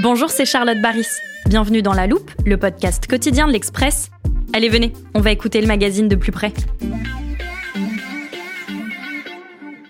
[0.00, 1.08] Bonjour, c'est Charlotte Baris.
[1.46, 4.12] Bienvenue dans La Loupe, le podcast quotidien de l'Express.
[4.52, 6.52] Allez, venez, on va écouter le magazine de plus près.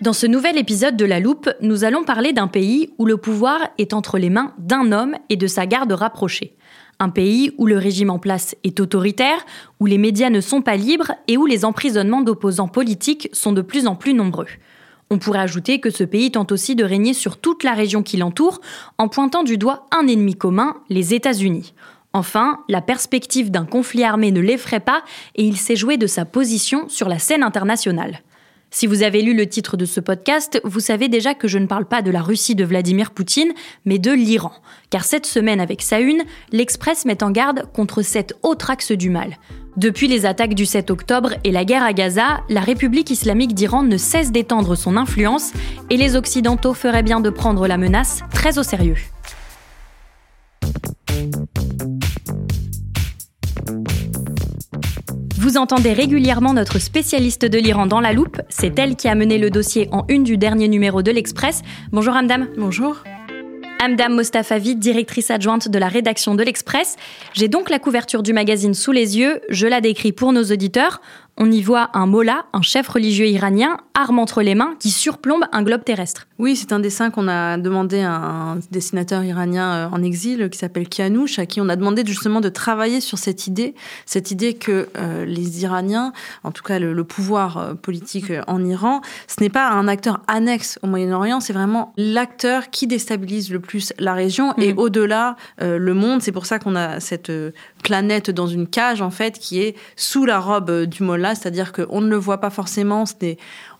[0.01, 3.59] Dans ce nouvel épisode de La Loupe, nous allons parler d'un pays où le pouvoir
[3.77, 6.55] est entre les mains d'un homme et de sa garde rapprochée.
[6.99, 9.45] Un pays où le régime en place est autoritaire,
[9.79, 13.61] où les médias ne sont pas libres et où les emprisonnements d'opposants politiques sont de
[13.61, 14.47] plus en plus nombreux.
[15.09, 18.17] On pourrait ajouter que ce pays tente aussi de régner sur toute la région qui
[18.17, 18.61] l'entoure
[18.97, 21.73] en pointant du doigt un ennemi commun, les États-Unis.
[22.13, 25.03] Enfin, la perspective d'un conflit armé ne l'effraie pas
[25.35, 28.21] et il s'est joué de sa position sur la scène internationale.
[28.71, 31.65] Si vous avez lu le titre de ce podcast, vous savez déjà que je ne
[31.65, 33.51] parle pas de la Russie de Vladimir Poutine,
[33.83, 34.51] mais de l'Iran.
[34.91, 39.09] Car cette semaine, avec sa une, l'Express met en garde contre cet autre axe du
[39.09, 39.37] mal.
[39.75, 43.81] Depuis les attaques du 7 octobre et la guerre à Gaza, la République islamique d'Iran
[43.81, 45.51] ne cesse d'étendre son influence
[45.89, 48.97] et les Occidentaux feraient bien de prendre la menace très au sérieux.
[55.49, 58.39] Vous entendez régulièrement notre spécialiste de l'Iran dans la loupe.
[58.49, 61.63] C'est elle qui a mené le dossier en une du dernier numéro de l'Express.
[61.91, 62.49] Bonjour Hamdam.
[62.55, 62.97] Bonjour.
[63.81, 66.97] Amdam Mostafavi, directrice adjointe de la rédaction de l'Express.
[67.33, 71.01] J'ai donc la couverture du magazine sous les yeux, je la décris pour nos auditeurs.
[71.41, 75.45] On y voit un mollah, un chef religieux iranien, arme entre les mains, qui surplombe
[75.53, 76.27] un globe terrestre.
[76.37, 80.57] Oui, c'est un dessin qu'on a demandé à un dessinateur iranien euh, en exil qui
[80.57, 83.73] s'appelle Kianouch, à qui on a demandé justement de travailler sur cette idée,
[84.05, 86.11] cette idée que euh, les Iraniens,
[86.43, 90.77] en tout cas le, pouvoir euh, politique en Iran, ce n'est pas un acteur annexe
[90.81, 94.77] au Moyen-Orient, c'est vraiment l'acteur qui déstabilise le plus la région et mm.
[94.79, 96.21] au-delà le monde.
[96.21, 97.31] C'est pour ça qu'on a cette
[97.83, 102.01] planète dans une cage en fait qui est sous la robe du mollah, c'est-à-dire qu'on
[102.01, 103.05] ne le voit pas forcément,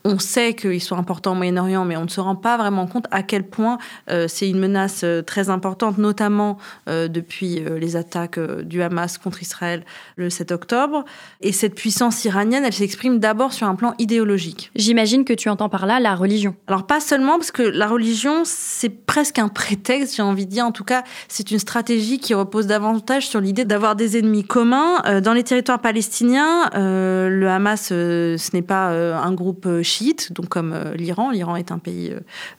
[0.05, 3.05] on sait qu'ils sont importants au Moyen-Orient, mais on ne se rend pas vraiment compte
[3.11, 3.77] à quel point
[4.09, 9.41] euh, c'est une menace euh, très importante, notamment euh, depuis les attaques du Hamas contre
[9.41, 9.83] Israël
[10.15, 11.03] le 7 octobre.
[11.41, 14.71] Et cette puissance iranienne, elle s'exprime d'abord sur un plan idéologique.
[14.75, 16.55] J'imagine que tu entends par là la religion.
[16.67, 20.65] Alors pas seulement, parce que la religion, c'est presque un prétexte, j'ai envie de dire.
[20.65, 25.19] En tout cas, c'est une stratégie qui repose davantage sur l'idée d'avoir des ennemis communs.
[25.21, 30.93] Dans les territoires palestiniens, le Hamas, ce n'est pas un groupe chiites, donc comme euh,
[30.95, 31.31] l'Iran.
[31.31, 32.13] L'Iran est un pays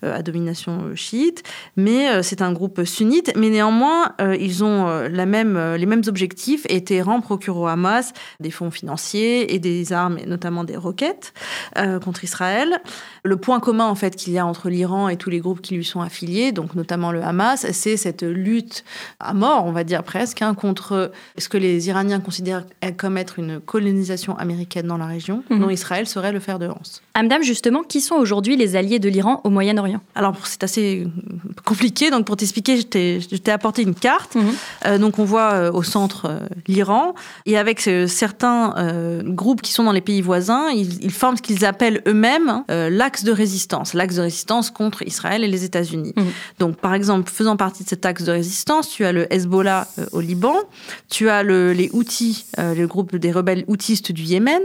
[0.05, 1.43] euh, à domination chiite,
[1.77, 3.33] mais c'est un groupe sunnite.
[3.37, 8.51] Mais néanmoins, ils ont la même, les mêmes objectifs et Téhéran procure au Hamas des
[8.51, 11.33] fonds financiers et des armes, et notamment des roquettes,
[12.03, 12.81] contre Israël.
[13.23, 15.75] Le point commun en fait qu'il y a entre l'Iran et tous les groupes qui
[15.75, 18.85] lui sont affiliés, donc notamment le Hamas, c'est cette lutte
[19.19, 22.65] à mort, on va dire presque, hein, contre ce que les Iraniens considèrent
[22.97, 25.61] comme être une colonisation américaine dans la région, mhm.
[25.61, 27.03] dont Israël serait le fer de lance.
[27.21, 31.07] Amdam, justement, qui sont aujourd'hui les alliés de l'Iran au Moyen-Orient Alors, c'est assez
[31.65, 32.11] compliqué.
[32.11, 34.35] Donc, pour t'expliquer, je t'ai apporté une carte.
[34.35, 34.45] Mhm.
[34.87, 37.15] Euh, donc, on voit euh, au centre euh, l'Iran.
[37.45, 38.75] Et avec certains
[39.25, 43.33] groupes qui sont dans les pays voisins, ils, forment ce qu'ils appellent eux-mêmes l'axe de
[43.33, 43.95] résistance.
[43.95, 46.13] L'axe de résistance contre Israël et les États-Unis.
[46.17, 46.25] Mhm.
[46.59, 50.21] Donc, par exemple, faisant partie de cet axe de résistance, tu as le Hezbollah au
[50.21, 50.57] Liban,
[51.09, 54.63] tu as le, les Houthis, le groupe des rebelles houtistes du Yémen,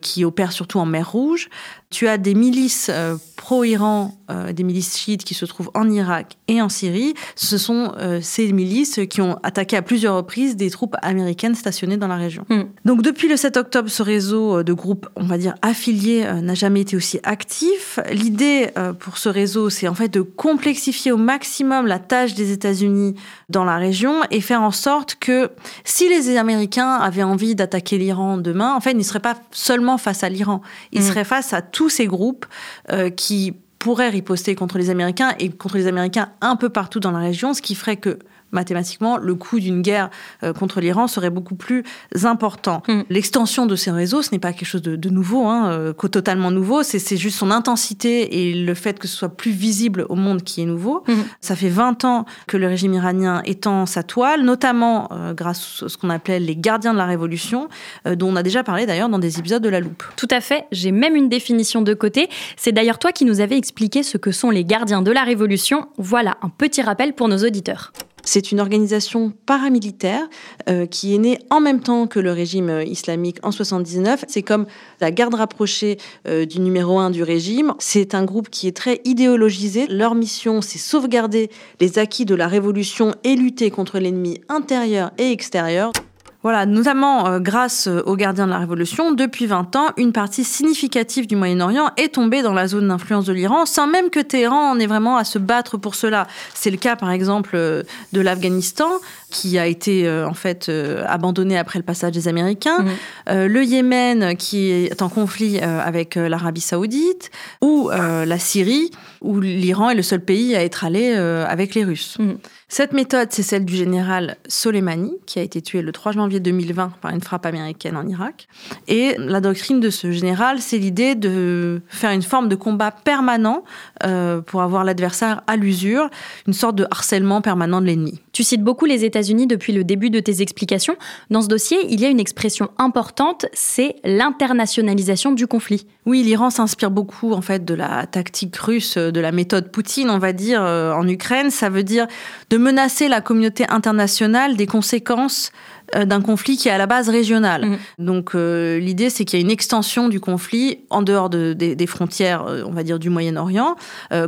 [0.00, 1.48] qui opèrent surtout en mer Rouge.
[1.90, 6.36] Tu as des milices euh, pro-Iran, euh, des milices chiites qui se trouvent en Irak
[6.46, 7.14] et en Syrie.
[7.34, 11.96] Ce sont euh, ces milices qui ont attaqué à plusieurs reprises des troupes américaines stationnées
[11.96, 12.44] dans la région.
[12.48, 12.62] Hmm.
[12.84, 16.82] Donc depuis le 7 octobre, ce réseau de groupes, on va dire affiliés, n'a jamais
[16.82, 17.98] été aussi actif.
[18.12, 18.70] L'idée
[19.00, 23.16] pour ce réseau, c'est en fait de complexifier au maximum la tâche des États-Unis
[23.48, 25.50] dans la région et faire en sorte que
[25.84, 29.89] si les Américains avaient envie d'attaquer l'Iran demain, en fait, ils ne seraient pas seulement
[29.98, 31.04] face à l'Iran, ils hmm.
[31.04, 32.46] seraient face à tous ces groupes
[32.90, 37.12] euh, qui pourraient riposter contre les Américains et contre les Américains un peu partout dans
[37.12, 38.18] la région, ce qui ferait que
[38.52, 40.10] mathématiquement, le coût d'une guerre
[40.42, 41.84] euh, contre l'Iran serait beaucoup plus
[42.24, 42.82] important.
[42.88, 43.02] Mm.
[43.10, 46.82] L'extension de ces réseaux, ce n'est pas quelque chose de, nouveau, hein, euh, totalement nouveau,
[46.82, 50.62] c'est juste son intensité et le fait que ce soit plus visible au monde qui
[50.62, 51.04] est nouveau.
[51.06, 51.12] Mm.
[51.40, 55.88] Ça fait 20 ans que le régime iranien étend sa toile, notamment euh, grâce à
[55.88, 57.68] ce qu'on appelait les gardiens de la révolution,
[58.04, 60.02] dont on a déjà parlé d'ailleurs dans des épisodes de La Loupe.
[60.16, 62.28] Tout à fait, j'ai même une définition de côté.
[62.56, 65.88] C'est d'ailleurs toi qui nous avais expliqué ce que sont les gardiens de la révolution.
[65.98, 67.92] Voilà un petit rappel pour nos auditeurs.
[68.24, 70.28] C'est une organisation paramilitaire
[70.68, 74.24] euh, qui est née en même temps que le régime euh, islamique en 79.
[74.28, 74.66] C'est comme
[75.00, 77.74] la garde rapprochée euh, du numéro un du régime.
[77.78, 79.86] C'est un groupe qui est très idéologisé.
[79.88, 81.50] Leur mission, c'est sauvegarder
[81.80, 85.92] les acquis de la révolution et lutter contre l'ennemi intérieur et extérieur.
[86.42, 90.42] Voilà, notamment euh, grâce euh, aux gardiens de la Révolution, depuis 20 ans, une partie
[90.42, 94.70] significative du Moyen-Orient est tombée dans la zone d'influence de l'Iran, sans même que Téhéran
[94.70, 96.26] en ait vraiment à se battre pour cela.
[96.54, 97.82] C'est le cas, par exemple, euh,
[98.14, 98.88] de l'Afghanistan,
[99.30, 100.70] qui a été en fait
[101.06, 103.46] abandonné après le passage des Américains, mmh.
[103.46, 107.30] le Yémen, qui est en conflit avec l'Arabie saoudite,
[107.60, 108.90] ou la Syrie,
[109.20, 112.16] où l'Iran est le seul pays à être allé avec les Russes.
[112.18, 112.32] Mmh.
[112.72, 116.92] Cette méthode, c'est celle du général Soleimani, qui a été tué le 3 janvier 2020
[117.00, 118.46] par une frappe américaine en Irak.
[118.86, 123.64] Et la doctrine de ce général, c'est l'idée de faire une forme de combat permanent
[124.04, 126.10] euh, pour avoir l'adversaire à l'usure,
[126.46, 128.20] une sorte de harcèlement permanent de l'ennemi.
[128.40, 130.96] Tu cites beaucoup les États-Unis depuis le début de tes explications.
[131.28, 135.86] Dans ce dossier, il y a une expression importante, c'est l'internationalisation du conflit.
[136.06, 140.16] Oui, l'Iran s'inspire beaucoup en fait de la tactique russe, de la méthode Poutine, on
[140.16, 141.50] va dire, euh, en Ukraine.
[141.50, 142.06] Ça veut dire
[142.48, 147.08] de menacer la communauté internationale des conséquences euh, d'un conflit qui est à la base
[147.08, 147.66] régional.
[147.66, 147.78] Mhm.
[147.98, 152.46] Donc euh, l'idée, c'est qu'il y a une extension du conflit en dehors des frontières,
[152.46, 153.76] euh, on va dire, du Moyen-Orient.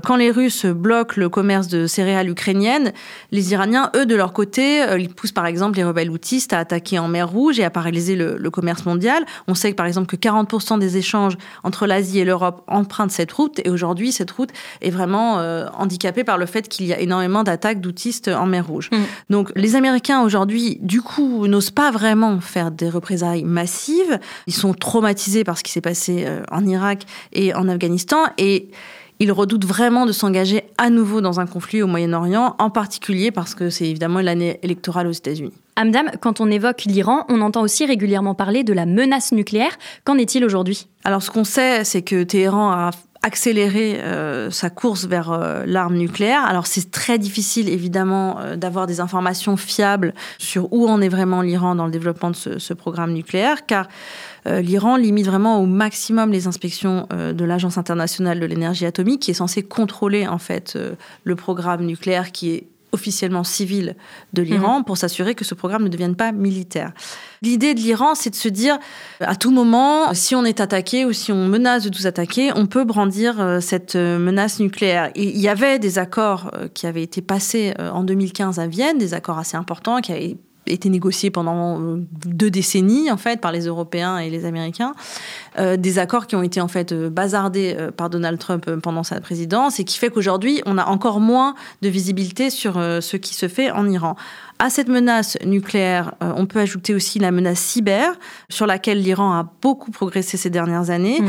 [0.02, 2.92] quand les Russes bloquent le commerce de céréales ukrainiennes,
[3.30, 6.98] les Iraniens, eux, de leur côté, ils poussent par exemple les rebelles houthis à attaquer
[6.98, 9.24] en mer Rouge et à paralyser le, le commerce mondial.
[9.48, 13.32] On sait que par exemple que 40% des échanges entre l'Asie et l'Europe empruntent cette
[13.32, 14.50] route et aujourd'hui, cette route
[14.80, 15.36] est vraiment
[15.76, 18.90] handicapée par le fait qu'il y a énormément d'attaques d'houtistes en mer Rouge.
[18.92, 19.00] Mhm.
[19.30, 24.18] Donc les Américains aujourd'hui, du coup, n'osent pas vraiment faire des représailles massives.
[24.46, 28.70] Ils sont traumatisés par ce qui s'est passé euh, en Irak et en Afghanistan et
[29.20, 33.54] ils redoutent vraiment de s'engager à nouveau dans un conflit au Moyen-Orient, en particulier parce
[33.54, 35.52] que c'est évidemment l'année électorale aux États-Unis.
[35.76, 39.78] Amdam, quand on évoque l'Iran, on entend aussi régulièrement parler de la menace nucléaire.
[40.04, 40.88] Qu'en est-il aujourd'hui?
[41.04, 42.90] Alors ce qu'on sait, c'est que Téhéran a
[43.22, 46.44] accélérer euh, sa course vers euh, l'arme nucléaire.
[46.44, 51.40] Alors c'est très difficile évidemment euh, d'avoir des informations fiables sur où en est vraiment
[51.40, 53.88] l'Iran dans le développement de ce, ce programme nucléaire, car
[54.44, 59.34] l'Iran limite vraiment au maximum les inspections de l'Agence internationale de l'énergie atomique, qui est
[59.34, 60.76] censée contrôler en fait
[61.22, 63.96] le programme nucléaire qui est officiellement civil
[64.32, 64.84] de l'Iran mhm.
[64.84, 66.92] pour s'assurer que ce programme ne devienne pas militaire.
[67.40, 68.78] L'idée de l'Iran, c'est de se dire,
[69.20, 72.66] à tout moment, si on est attaqué ou si on menace de nous attaquer, on
[72.66, 75.10] peut brandir euh, cette euh, menace nucléaire.
[75.16, 79.14] il y avait des accords euh, qui avaient été passés en 2015 à Vienne, des
[79.14, 80.36] accords assez importants qui avaient
[80.66, 81.78] été négociés pendant
[82.26, 84.94] deux décennies en fait par les Européens et les Américains,
[85.58, 89.84] des accords qui ont été en fait bazardés par Donald Trump pendant sa présidence et
[89.84, 93.88] qui fait qu'aujourd'hui on a encore moins de visibilité sur ce qui se fait en
[93.90, 94.16] Iran.
[94.62, 98.14] À cette menace nucléaire, euh, on peut ajouter aussi la menace cyber,
[98.48, 101.20] sur laquelle l'Iran a beaucoup progressé ces dernières années.
[101.20, 101.26] Mm.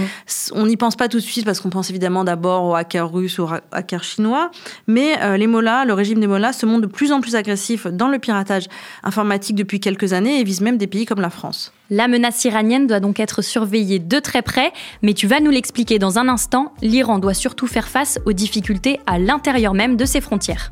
[0.54, 3.40] On n'y pense pas tout de suite parce qu'on pense évidemment d'abord aux hackers russes
[3.40, 4.52] ou aux hackers chinois,
[4.86, 7.88] mais euh, les Mollahs, le régime des Mollahs se montre de plus en plus agressif
[7.88, 8.68] dans le piratage
[9.02, 11.74] informatique depuis quelques années et vise même des pays comme la France.
[11.90, 14.72] La menace iranienne doit donc être surveillée de très près,
[15.02, 19.00] mais tu vas nous l'expliquer dans un instant, l'Iran doit surtout faire face aux difficultés
[19.08, 20.72] à l'intérieur même de ses frontières.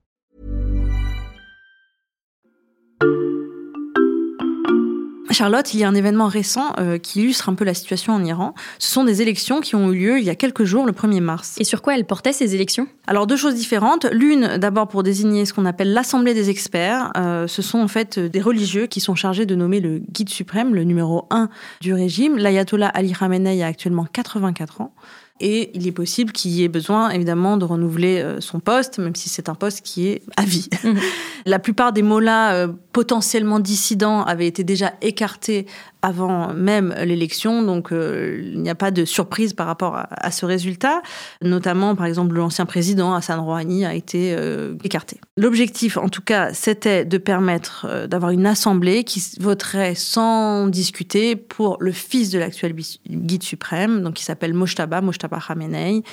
[5.41, 8.23] Charlotte, il y a un événement récent euh, qui illustre un peu la situation en
[8.23, 8.53] Iran.
[8.77, 11.19] Ce sont des élections qui ont eu lieu il y a quelques jours, le 1er
[11.19, 11.55] mars.
[11.57, 12.85] Et sur quoi elles portaient ces élections?
[13.07, 14.05] Alors deux choses différentes.
[14.11, 17.11] L'une, d'abord pour désigner ce qu'on appelle l'Assemblée des experts.
[17.17, 20.75] Euh, ce sont en fait des religieux qui sont chargés de nommer le guide suprême,
[20.75, 21.49] le numéro 1
[21.81, 22.37] du régime.
[22.37, 24.93] L'ayatollah Ali Khamenei a actuellement 84 ans.
[25.41, 29.27] Et il est possible qu'il y ait besoin évidemment de renouveler son poste, même si
[29.27, 30.69] c'est un poste qui est à vie.
[30.83, 30.99] Mhm.
[31.45, 35.65] La plupart des mots-là potentiellement dissidents avaient été déjà écartés
[36.01, 40.45] avant même l'élection, donc euh, il n'y a pas de surprise par rapport à, ce
[40.45, 41.01] résultat.
[41.41, 45.19] Notamment, par exemple, l'ancien président Hassan Rouhani a été euh, écarté.
[45.37, 51.35] L'objectif, en tout cas, c'était de permettre euh, d'avoir une assemblée qui voterait sans discuter
[51.35, 52.73] pour le fils de l'actuel
[53.07, 56.03] guide suprême, donc qui s'appelle Moshtaba, Moshtaba Khamenei,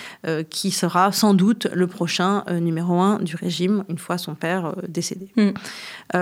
[0.50, 5.28] qui sera sans doute le prochain numéro un du régime une fois son père décédé.
[5.36, 5.50] Hmm.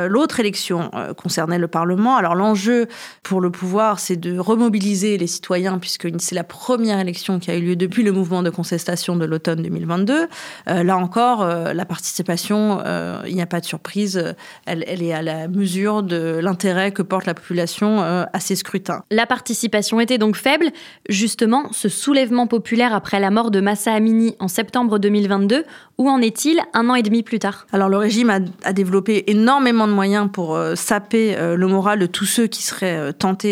[0.06, 2.16] L'autre élection concernait le Parlement.
[2.16, 2.87] Alors l'enjeu
[3.23, 7.57] pour le pouvoir, c'est de remobiliser les citoyens, puisque c'est la première élection qui a
[7.57, 10.29] eu lieu depuis le mouvement de contestation de l'automne 2022.
[10.69, 14.35] Euh, là encore, euh, la participation, euh, il n'y a pas de surprise,
[14.67, 19.03] elle, elle, est à la mesure de l'intérêt que porte la population à ces scrutins.
[19.11, 20.67] La participation était donc faible.
[21.09, 25.65] Justement, ce soulèvement populaire après la mort de Massa Amini en septembre 2022,
[25.99, 27.67] où en est-il un an et demi plus tard?
[27.73, 32.27] Alors le régime a, a, développé énormément de moyens pour saper le moral de tous
[32.27, 33.46] ceux qui seraient tentés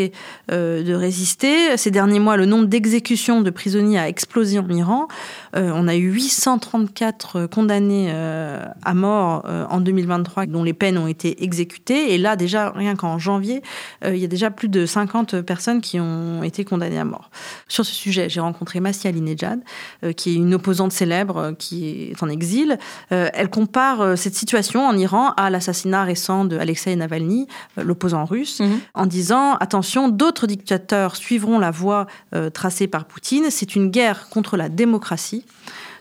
[0.51, 1.77] euh, de résister.
[1.77, 5.09] Ces derniers mois, le nombre d'exécutions de prisonniers a explosé en Iran.
[5.57, 11.07] Euh, on a eu 834 condamnés euh, à mort en 2023 dont les peines ont
[11.07, 12.15] été exécutées.
[12.15, 13.63] Et là, déjà, rien qu'en janvier,
[14.05, 17.31] il y a déjà plus de 50 personnes qui ont été condamnées à mort.
[17.69, 19.61] Sur ce sujet, j'ai rencontré Massia Alinejad,
[20.17, 22.79] qui est une opposante célèbre qui est en exil.
[23.11, 27.47] elle compare cette situation en Iran à l'assassinat récent de Alexei Navalny,
[27.77, 28.81] l'opposant russe, mhm.
[28.95, 33.45] en disant attention d'autres dictateurs suivront la voie euh, tracée par Poutine.
[33.51, 35.45] C'est une guerre contre la démocratie.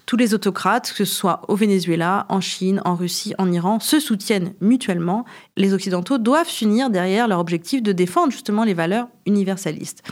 [0.06, 4.00] Tous les autocrates, que ce soit au Venezuela, en Chine, en Russie, en Iran, se
[4.00, 5.24] soutiennent mutuellement.
[5.56, 10.04] Les Occidentaux doivent s'unir derrière leur objectif de défendre justement les valeurs universalistes.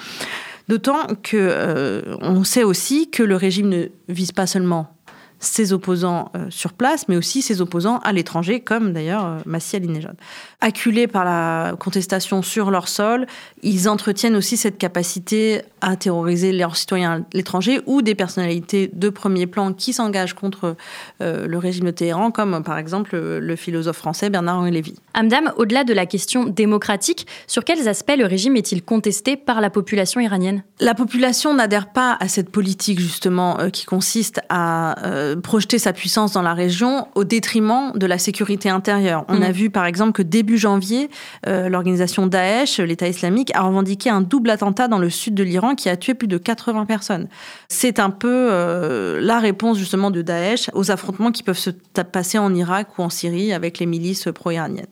[0.70, 4.96] D'autant que euh, on sait aussi que le régime ne vise pas seulement
[5.42, 9.76] ses opposants euh, sur place, mais aussi ses opposants à l'étranger, comme d'ailleurs euh, Massi
[9.76, 10.16] Alinejad.
[10.62, 13.26] Acculés par la contestation sur leur sol,
[13.64, 19.10] ils entretiennent aussi cette capacité à terroriser leurs citoyens à l'étranger ou des personnalités de
[19.10, 20.76] premier plan qui s'engagent contre
[21.22, 24.94] euh, le régime de Téhéran, comme par exemple le philosophe français Bernard-Henri Lévy.
[25.16, 29.72] Amdam, au-delà de la question démocratique, sur quels aspects le régime est-il contesté par la
[29.72, 30.64] population iranienne?
[30.80, 34.96] La population n'adhère pas à cette politique justement qui consiste à
[35.36, 39.26] projeter sa puissance dans la région au détriment de la sécurité intérieure.
[39.28, 39.44] On mm.
[39.44, 41.10] a vu par exemple que début janvier,
[41.48, 45.76] euh, l'organisation Daesh, l'État islamique, a revendiqué un double attentat dans le sud de l'Iran
[45.76, 47.28] qui a tué plus de 80 personnes.
[47.70, 51.72] C'est un peu euh, la réponse justement de Daesh aux affrontements qui peuvent se
[52.12, 54.88] passer en Irak ou en Syrie avec les milices pro-iraniennes.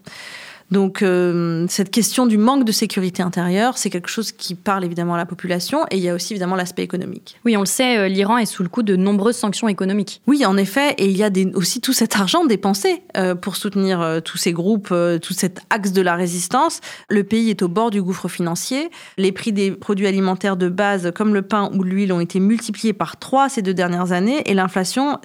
[0.71, 5.15] Donc euh, cette question du manque de sécurité intérieure, c'est quelque chose qui parle évidemment
[5.15, 7.39] à la population et il y a aussi évidemment l'aspect économique.
[7.45, 10.21] Oui, on le sait, euh, l'Iran est sous le coup de nombreuses sanctions économiques.
[10.27, 14.21] Oui, en effet, et il y a aussi tout cet argent dépensé euh, pour soutenir
[14.23, 16.81] tous ces groupes, tout cet axe de la résistance.
[17.09, 18.89] Le pays est au bord du gouffre financier.
[19.17, 22.93] Les prix des produits alimentaires de base comme le pain ou l'huile ont été multipliés
[22.93, 25.19] par trois ces deux dernières années et l'inflation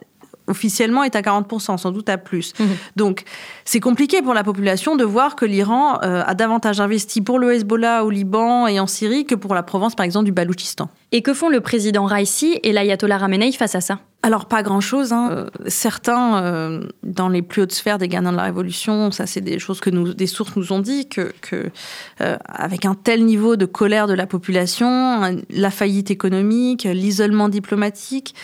[0.46, 2.52] officiellement est à 40%, sans doute à plus.
[2.58, 2.68] Mhm.
[2.96, 3.24] Donc
[3.64, 7.54] c'est compliqué pour la population de voir que l'Iran euh, a davantage investi pour le
[7.54, 10.88] Hezbollah au Liban et en Syrie que pour la Provence, par exemple, du Baloutchistan.
[11.12, 14.00] Et que font le président Raisi et l'ayatollah Ramenei face à ça?
[14.22, 15.12] Alors pas grand-chose.
[15.12, 15.28] Hein.
[15.32, 19.42] Euh, certains, euh, dans les plus hautes sphères des gardiens de la Révolution, ça c'est
[19.42, 21.70] des choses que nous, des sources nous ont dit, que, que
[22.18, 28.34] avec un tel niveau de colère de la population, la faillite économique, l'isolement diplomatique,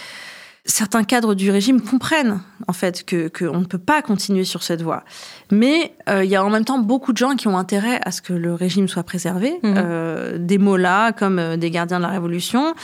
[0.64, 4.82] certains cadres du régime comprennent en fait que qu'on ne peut pas continuer sur cette
[4.82, 5.04] voie.
[5.50, 8.10] Mais euh, il y a en même temps beaucoup de gens qui ont intérêt à
[8.10, 9.58] ce que le régime soit préservé.
[9.62, 9.74] Mhm.
[9.76, 12.74] Euh, des mots-là, comme euh, des gardiens de la révolution,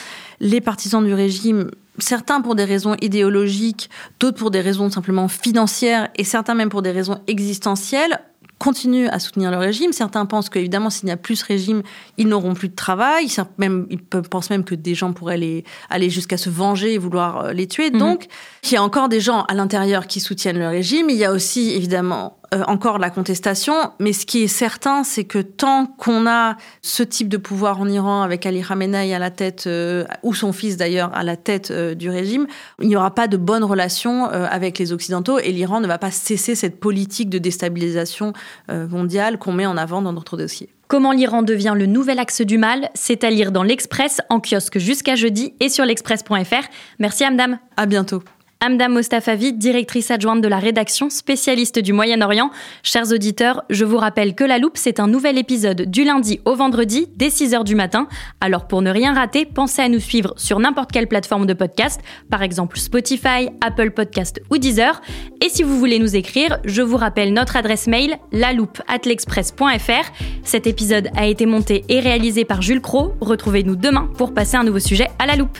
[0.40, 1.70] les partisans du régime.
[1.98, 3.88] Certains pour des raisons idéologiques,
[4.20, 8.20] d'autres pour des raisons simplement financières et certains même pour des raisons existentielles
[8.58, 9.92] continuent à soutenir le régime.
[9.92, 11.82] Certains pensent qu'évidemment, s'il n'y a plus ce régime,
[12.16, 13.28] ils n'auront plus de travail.
[13.58, 17.52] Même, ils pensent même que des gens pourraient aller jusqu'à se venger et vouloir euh,
[17.52, 17.90] les tuer.
[17.90, 17.98] Mhm.
[17.98, 18.26] Donc,
[18.64, 21.10] il y a encore des gens à l'intérieur qui soutiennent le régime.
[21.10, 25.24] Il y a aussi, évidemment, euh, encore la contestation, mais ce qui est certain, c'est
[25.24, 29.30] que tant qu'on a ce type de pouvoir en Iran, avec Ali Khamenei à la
[29.30, 32.46] tête, euh, ou son fils d'ailleurs à la tête euh, du régime,
[32.80, 36.10] il n'y aura pas de bonnes relations avec les Occidentaux et l'Iran ne va pas
[36.10, 38.32] cesser cette politique de déstabilisation
[38.68, 40.68] mondiale qu'on met en avant dans notre dossier.
[40.88, 44.78] Comment l'Iran devient le nouvel axe du mal, c'est à lire dans l'Express, en kiosque
[44.78, 46.68] jusqu'à jeudi et sur l'express.fr.
[46.98, 47.58] Merci Amdam.
[47.76, 48.22] À bientôt.
[48.60, 52.50] Amda Mostafavi, directrice adjointe de la rédaction spécialiste du Moyen-Orient.
[52.82, 56.54] Chers auditeurs, je vous rappelle que La Loupe, c'est un nouvel épisode du lundi au
[56.54, 58.08] vendredi dès 6h du matin.
[58.40, 62.00] Alors pour ne rien rater, pensez à nous suivre sur n'importe quelle plateforme de podcast,
[62.30, 65.02] par exemple Spotify, Apple Podcast ou Deezer.
[65.44, 70.12] Et si vous voulez nous écrire, je vous rappelle notre adresse mail laloupe@l'express.fr.
[70.44, 73.12] Cet épisode a été monté et réalisé par Jules Cro.
[73.20, 75.58] Retrouvez-nous demain pour passer un nouveau sujet à la loupe.